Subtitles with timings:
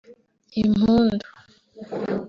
[0.61, 1.27] impundu